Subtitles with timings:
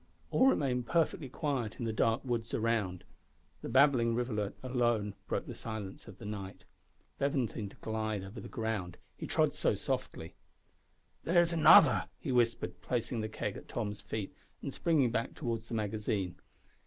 [0.31, 3.03] All remained perfectly quiet in the dark woods around.
[3.61, 6.65] The babbling rivulet alone broke the silence of the night.
[7.19, 10.33] Bevan seemed to glide over the ground, he trod so softly.
[11.23, 14.33] "There's another," he whispered, placing the keg at Tom's feet,
[14.63, 16.35] and springing back towards the magazine.